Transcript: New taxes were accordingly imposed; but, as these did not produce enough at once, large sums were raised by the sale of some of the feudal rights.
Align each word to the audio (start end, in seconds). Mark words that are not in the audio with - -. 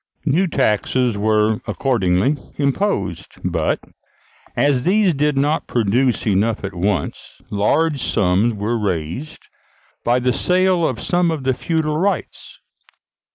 New 0.25 0.47
taxes 0.47 1.15
were 1.15 1.61
accordingly 1.67 2.35
imposed; 2.55 3.35
but, 3.45 3.79
as 4.55 4.83
these 4.83 5.13
did 5.13 5.37
not 5.37 5.67
produce 5.67 6.25
enough 6.25 6.63
at 6.63 6.73
once, 6.73 7.39
large 7.51 8.01
sums 8.01 8.51
were 8.51 8.79
raised 8.79 9.47
by 10.03 10.17
the 10.17 10.33
sale 10.33 10.87
of 10.87 10.99
some 10.99 11.29
of 11.29 11.43
the 11.43 11.53
feudal 11.53 11.97
rights. 11.99 12.57